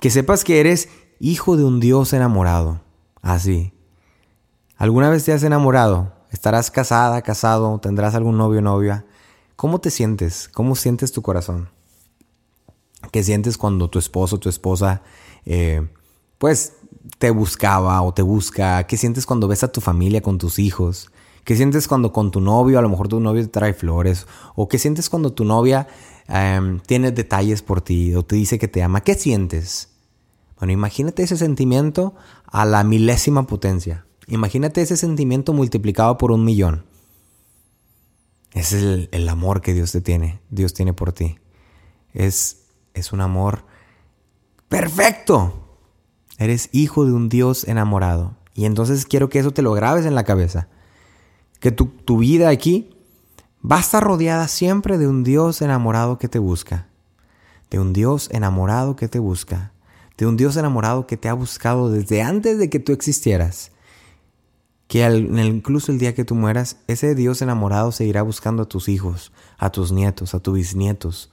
Que 0.00 0.10
sepas 0.10 0.44
que 0.44 0.60
eres 0.60 0.88
hijo 1.18 1.56
de 1.56 1.64
un 1.64 1.80
Dios 1.80 2.12
enamorado. 2.12 2.80
Así. 3.22 3.72
¿Alguna 4.76 5.10
vez 5.10 5.24
te 5.24 5.32
has 5.32 5.42
enamorado? 5.42 6.13
¿Estarás 6.34 6.72
casada, 6.72 7.22
casado? 7.22 7.78
¿Tendrás 7.78 8.16
algún 8.16 8.36
novio 8.36 8.58
o 8.58 8.62
novia? 8.62 9.06
¿Cómo 9.54 9.80
te 9.80 9.92
sientes? 9.92 10.48
¿Cómo 10.52 10.74
sientes 10.74 11.12
tu 11.12 11.22
corazón? 11.22 11.68
¿Qué 13.12 13.22
sientes 13.22 13.56
cuando 13.56 13.88
tu 13.88 14.00
esposo 14.00 14.34
o 14.34 14.40
tu 14.40 14.48
esposa, 14.48 15.02
eh, 15.46 15.86
pues, 16.38 16.72
te 17.18 17.30
buscaba 17.30 18.02
o 18.02 18.12
te 18.12 18.22
busca? 18.22 18.84
¿Qué 18.88 18.96
sientes 18.96 19.26
cuando 19.26 19.46
ves 19.46 19.62
a 19.62 19.70
tu 19.70 19.80
familia 19.80 20.22
con 20.22 20.38
tus 20.38 20.58
hijos? 20.58 21.12
¿Qué 21.44 21.54
sientes 21.54 21.86
cuando 21.86 22.12
con 22.12 22.32
tu 22.32 22.40
novio, 22.40 22.80
a 22.80 22.82
lo 22.82 22.88
mejor 22.88 23.06
tu 23.06 23.20
novio 23.20 23.42
te 23.42 23.48
trae 23.48 23.72
flores? 23.72 24.26
¿O 24.56 24.66
qué 24.66 24.80
sientes 24.80 25.08
cuando 25.08 25.32
tu 25.32 25.44
novia 25.44 25.86
em, 26.26 26.80
tiene 26.80 27.12
detalles 27.12 27.62
por 27.62 27.80
ti 27.80 28.12
o 28.16 28.24
te 28.24 28.34
dice 28.34 28.58
que 28.58 28.66
te 28.66 28.82
ama? 28.82 29.02
¿Qué 29.02 29.14
sientes? 29.14 29.90
Bueno, 30.58 30.72
imagínate 30.72 31.22
ese 31.22 31.36
sentimiento 31.36 32.16
a 32.44 32.64
la 32.64 32.82
milésima 32.82 33.46
potencia. 33.46 34.04
Imagínate 34.26 34.82
ese 34.82 34.96
sentimiento 34.96 35.52
multiplicado 35.52 36.18
por 36.18 36.32
un 36.32 36.44
millón. 36.44 36.84
Ese 38.52 38.78
es 38.78 38.82
el, 38.82 39.08
el 39.12 39.28
amor 39.28 39.60
que 39.60 39.74
Dios 39.74 39.92
te 39.92 40.00
tiene, 40.00 40.40
Dios 40.50 40.74
tiene 40.74 40.92
por 40.92 41.12
ti. 41.12 41.38
Es 42.12 42.64
es 42.94 43.12
un 43.12 43.20
amor 43.20 43.64
perfecto. 44.68 45.52
Eres 46.38 46.70
hijo 46.72 47.04
de 47.04 47.12
un 47.12 47.28
Dios 47.28 47.64
enamorado. 47.64 48.36
Y 48.54 48.64
entonces 48.64 49.04
quiero 49.04 49.28
que 49.28 49.40
eso 49.40 49.50
te 49.50 49.62
lo 49.62 49.72
grabes 49.72 50.06
en 50.06 50.14
la 50.14 50.24
cabeza. 50.24 50.68
Que 51.60 51.72
tu, 51.72 51.86
tu 51.86 52.18
vida 52.18 52.48
aquí 52.48 52.96
va 53.68 53.76
a 53.76 53.80
estar 53.80 54.02
rodeada 54.02 54.48
siempre 54.48 54.96
de 54.96 55.08
un 55.08 55.24
Dios 55.24 55.60
enamorado 55.60 56.18
que 56.18 56.28
te 56.28 56.38
busca. 56.38 56.86
De 57.70 57.80
un 57.80 57.92
Dios 57.92 58.30
enamorado 58.32 58.94
que 58.94 59.08
te 59.08 59.18
busca. 59.18 59.72
De 60.16 60.26
un 60.26 60.36
Dios 60.36 60.56
enamorado 60.56 61.06
que 61.08 61.16
te 61.16 61.28
ha 61.28 61.34
buscado 61.34 61.90
desde 61.90 62.22
antes 62.22 62.58
de 62.58 62.70
que 62.70 62.78
tú 62.78 62.92
existieras. 62.92 63.72
Que 64.86 65.06
incluso 65.08 65.92
el 65.92 65.98
día 65.98 66.14
que 66.14 66.24
tú 66.24 66.34
mueras, 66.34 66.78
ese 66.86 67.14
Dios 67.14 67.40
enamorado 67.42 67.90
seguirá 67.90 68.22
buscando 68.22 68.64
a 68.64 68.68
tus 68.68 68.88
hijos, 68.88 69.32
a 69.58 69.70
tus 69.70 69.92
nietos, 69.92 70.34
a 70.34 70.40
tus 70.40 70.54
bisnietos, 70.54 71.30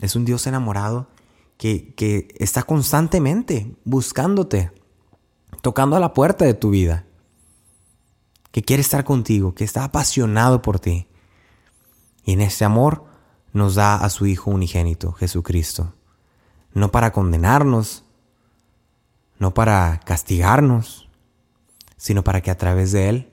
es 0.00 0.14
un 0.14 0.24
Dios 0.24 0.46
enamorado 0.46 1.08
que, 1.56 1.94
que 1.94 2.28
está 2.38 2.62
constantemente 2.62 3.74
buscándote, 3.84 4.72
tocando 5.62 5.96
a 5.96 6.00
la 6.00 6.12
puerta 6.12 6.44
de 6.44 6.54
tu 6.54 6.70
vida, 6.70 7.06
que 8.50 8.62
quiere 8.62 8.82
estar 8.82 9.04
contigo, 9.04 9.54
que 9.54 9.64
está 9.64 9.84
apasionado 9.84 10.62
por 10.62 10.80
ti. 10.80 11.08
Y 12.24 12.32
en 12.32 12.42
ese 12.42 12.64
amor 12.64 13.04
nos 13.52 13.74
da 13.74 13.96
a 13.96 14.10
su 14.10 14.26
Hijo 14.26 14.50
unigénito, 14.50 15.12
Jesucristo. 15.12 15.94
No 16.74 16.90
para 16.90 17.12
condenarnos, 17.12 18.04
no 19.38 19.54
para 19.54 20.00
castigarnos, 20.04 21.05
sino 21.96 22.24
para 22.24 22.40
que 22.40 22.50
a 22.50 22.58
través 22.58 22.92
de 22.92 23.08
Él 23.08 23.32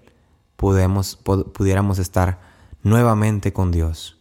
pudiéramos 0.56 2.00
estar 2.00 2.42
nuevamente 2.84 3.54
con 3.54 3.72
Dios. 3.72 4.18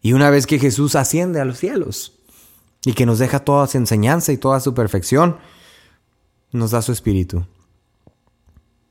Y 0.00 0.14
una 0.14 0.30
vez 0.30 0.46
que 0.46 0.58
Jesús 0.58 0.96
asciende 0.96 1.40
a 1.40 1.44
los 1.44 1.58
cielos 1.58 2.18
y 2.84 2.94
que 2.94 3.06
nos 3.06 3.18
deja 3.18 3.40
toda 3.40 3.66
su 3.66 3.78
enseñanza 3.78 4.32
y 4.32 4.36
toda 4.36 4.60
su 4.60 4.74
perfección, 4.74 5.38
nos 6.50 6.72
da 6.72 6.82
su 6.82 6.92
espíritu. 6.92 7.46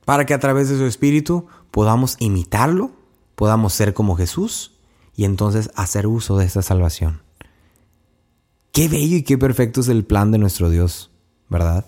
Para 0.05 0.25
que 0.25 0.33
a 0.33 0.39
través 0.39 0.69
de 0.69 0.77
su 0.77 0.85
espíritu 0.85 1.47
podamos 1.69 2.15
imitarlo, 2.19 2.91
podamos 3.35 3.73
ser 3.73 3.93
como 3.93 4.15
Jesús 4.15 4.77
y 5.15 5.25
entonces 5.25 5.69
hacer 5.75 6.07
uso 6.07 6.37
de 6.37 6.45
esta 6.45 6.61
salvación. 6.61 7.21
Qué 8.71 8.87
bello 8.87 9.17
y 9.17 9.23
qué 9.23 9.37
perfecto 9.37 9.81
es 9.81 9.89
el 9.89 10.05
plan 10.05 10.31
de 10.31 10.37
nuestro 10.37 10.69
Dios, 10.69 11.11
¿verdad? 11.49 11.85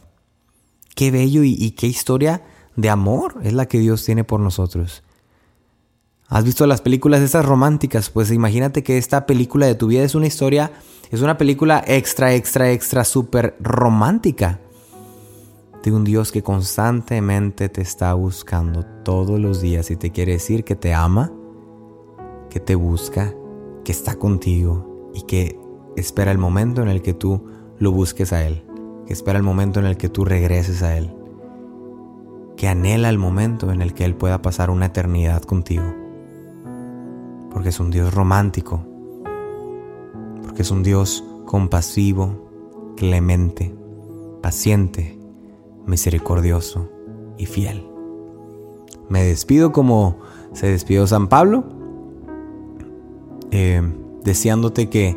Qué 0.95 1.11
bello 1.11 1.43
y, 1.43 1.71
qué 1.71 1.87
historia 1.87 2.43
de 2.75 2.89
amor 2.89 3.37
es 3.43 3.53
la 3.53 3.67
que 3.67 3.79
Dios 3.79 4.03
tiene 4.05 4.23
por 4.23 4.39
nosotros. 4.39 5.03
¿Has 6.27 6.43
visto 6.43 6.65
las 6.65 6.81
películas 6.81 7.21
esas 7.21 7.45
románticas? 7.45 8.09
Pues 8.09 8.31
imagínate 8.31 8.83
que 8.83 8.97
esta 8.97 9.25
película 9.25 9.65
de 9.65 9.75
tu 9.75 9.87
vida 9.87 10.03
es 10.03 10.15
una 10.15 10.27
historia, 10.27 10.71
es 11.11 11.21
una 11.21 11.37
película 11.37 11.83
extra, 11.85 12.33
extra, 12.33 12.71
extra, 12.71 13.03
súper 13.03 13.55
romántica. 13.59 14.59
De 15.83 15.91
un 15.91 16.03
Dios 16.03 16.31
que 16.31 16.41
constantemente 16.41 17.69
te 17.69 17.81
está 17.81 18.13
buscando 18.13 18.85
todos 19.03 19.39
los 19.39 19.61
días 19.61 19.91
y 19.91 19.97
te 19.97 20.11
quiere 20.11 20.33
decir 20.33 20.63
que 20.63 20.75
te 20.75 20.93
ama, 20.93 21.31
que 22.49 22.59
te 22.59 22.75
busca, 22.75 23.33
que 23.83 23.91
está 23.91 24.15
contigo 24.15 25.11
y 25.13 25.23
que 25.23 25.59
espera 25.97 26.31
el 26.31 26.37
momento 26.37 26.81
en 26.81 26.87
el 26.87 27.01
que 27.01 27.13
tú 27.13 27.45
lo 27.79 27.91
busques 27.91 28.31
a 28.31 28.45
Él, 28.45 28.63
que 29.05 29.13
espera 29.13 29.37
el 29.37 29.43
momento 29.43 29.79
en 29.79 29.85
el 29.85 29.97
que 29.97 30.09
tú 30.09 30.25
regreses 30.25 30.83
a 30.83 30.97
Él, 30.97 31.13
que 32.57 32.67
anhela 32.67 33.09
el 33.09 33.17
momento 33.17 33.71
en 33.71 33.81
el 33.81 33.93
que 33.93 34.05
Él 34.05 34.15
pueda 34.15 34.41
pasar 34.41 34.69
una 34.69 34.87
eternidad 34.87 35.43
contigo 35.43 36.03
porque 37.53 37.69
es 37.69 37.79
un 37.79 37.91
Dios 37.91 38.13
romántico, 38.13 38.83
porque 40.41 40.63
es 40.63 40.71
un 40.71 40.81
Dios 40.81 41.23
compasivo, 41.45 42.49
clemente, 42.97 43.73
paciente, 44.41 45.17
misericordioso 45.85 46.89
y 47.37 47.45
fiel. 47.45 47.85
Me 49.07 49.23
despido 49.23 49.71
como 49.71 50.17
se 50.53 50.67
despidió 50.67 51.05
San 51.05 51.27
Pablo, 51.27 51.63
eh, 53.51 53.81
deseándote 54.23 54.89
que 54.89 55.15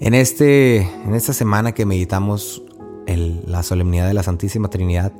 en, 0.00 0.14
este, 0.14 0.78
en 0.78 1.14
esta 1.14 1.32
semana 1.32 1.72
que 1.72 1.86
meditamos 1.86 2.64
la 3.06 3.62
solemnidad 3.62 4.08
de 4.08 4.14
la 4.14 4.22
Santísima 4.22 4.68
Trinidad, 4.68 5.12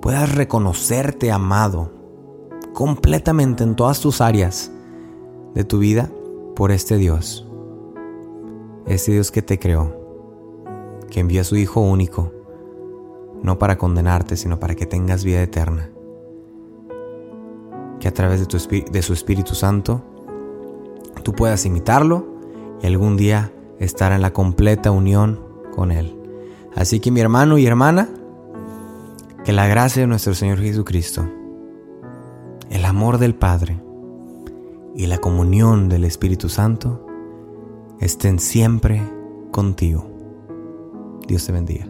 puedas 0.00 0.34
reconocerte 0.34 1.30
amado 1.32 1.92
completamente 2.72 3.64
en 3.64 3.74
todas 3.74 4.00
tus 4.00 4.20
áreas 4.20 4.70
de 5.54 5.64
tu 5.64 5.78
vida 5.78 6.10
por 6.54 6.70
este 6.70 6.96
Dios. 6.96 7.46
Este 8.86 9.12
Dios 9.12 9.30
que 9.30 9.42
te 9.42 9.58
creó, 9.58 9.94
que 11.10 11.20
envió 11.20 11.40
a 11.40 11.44
su 11.44 11.56
Hijo 11.56 11.80
único, 11.80 12.32
no 13.42 13.58
para 13.58 13.78
condenarte, 13.78 14.36
sino 14.36 14.58
para 14.60 14.74
que 14.74 14.86
tengas 14.86 15.24
vida 15.24 15.42
eterna. 15.42 15.90
Que 17.98 18.08
a 18.08 18.14
través 18.14 18.46
de, 18.46 19.02
su 19.02 19.12
Espíritu 19.12 19.54
Santo 19.54 20.02
tú 21.22 21.32
puedas 21.32 21.66
imitarlo 21.66 22.26
y 22.82 22.86
algún 22.86 23.16
día 23.16 23.52
estar 23.78 24.12
en 24.12 24.22
la 24.22 24.32
completa 24.32 24.90
unión 24.90 25.40
con 25.74 25.92
Él. 25.92 26.19
Así 26.74 27.00
que 27.00 27.10
mi 27.10 27.20
hermano 27.20 27.58
y 27.58 27.66
hermana, 27.66 28.08
que 29.44 29.52
la 29.52 29.66
gracia 29.66 30.02
de 30.02 30.06
nuestro 30.06 30.34
Señor 30.34 30.58
Jesucristo, 30.58 31.28
el 32.70 32.84
amor 32.84 33.18
del 33.18 33.34
Padre, 33.34 33.80
y 34.94 35.06
la 35.06 35.18
comunión 35.18 35.88
del 35.88 36.04
Espíritu 36.04 36.48
Santo 36.48 37.06
estén 38.00 38.38
siempre 38.38 39.02
contigo. 39.50 40.06
Dios 41.26 41.46
te 41.46 41.52
bendiga. 41.52 41.89